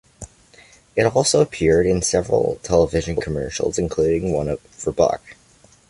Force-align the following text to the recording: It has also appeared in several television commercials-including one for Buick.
It 0.95 1.03
has 1.03 1.13
also 1.13 1.41
appeared 1.41 1.85
in 1.85 2.01
several 2.01 2.59
television 2.63 3.15
commercials-including 3.17 4.33
one 4.33 4.57
for 4.71 4.91
Buick. 4.91 5.37